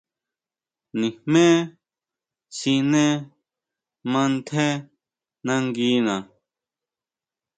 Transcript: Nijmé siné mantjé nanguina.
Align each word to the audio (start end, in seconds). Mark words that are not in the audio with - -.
Nijmé 0.99 1.43
siné 2.57 3.05
mantjé 4.11 4.67
nanguina. 5.45 6.15